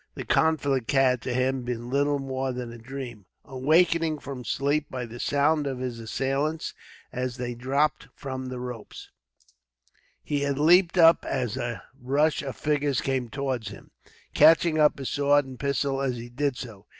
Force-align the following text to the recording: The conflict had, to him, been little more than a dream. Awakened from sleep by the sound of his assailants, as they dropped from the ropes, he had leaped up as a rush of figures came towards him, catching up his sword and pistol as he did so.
The 0.15 0.25
conflict 0.25 0.91
had, 0.93 1.21
to 1.21 1.31
him, 1.31 1.61
been 1.61 1.91
little 1.91 2.17
more 2.17 2.51
than 2.53 2.71
a 2.73 2.77
dream. 2.79 3.27
Awakened 3.45 4.23
from 4.23 4.43
sleep 4.43 4.87
by 4.89 5.05
the 5.05 5.19
sound 5.19 5.67
of 5.67 5.77
his 5.77 5.99
assailants, 5.99 6.73
as 7.13 7.37
they 7.37 7.53
dropped 7.53 8.07
from 8.15 8.47
the 8.47 8.59
ropes, 8.59 9.11
he 10.23 10.39
had 10.39 10.57
leaped 10.57 10.97
up 10.97 11.23
as 11.23 11.55
a 11.55 11.83
rush 12.01 12.41
of 12.41 12.55
figures 12.55 12.99
came 12.99 13.29
towards 13.29 13.67
him, 13.67 13.91
catching 14.33 14.79
up 14.79 14.97
his 14.97 15.09
sword 15.09 15.45
and 15.45 15.59
pistol 15.59 16.01
as 16.01 16.15
he 16.15 16.29
did 16.29 16.57
so. 16.57 16.87